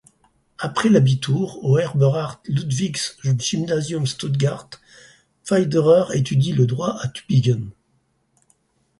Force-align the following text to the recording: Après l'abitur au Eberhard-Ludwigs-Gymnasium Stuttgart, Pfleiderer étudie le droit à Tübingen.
Après 0.57 0.89
l'abitur 0.89 1.63
au 1.63 1.77
Eberhard-Ludwigs-Gymnasium 1.77 4.07
Stuttgart, 4.07 4.67
Pfleiderer 5.43 6.17
étudie 6.17 6.53
le 6.53 6.65
droit 6.65 6.97
à 7.03 7.07
Tübingen. 7.07 7.69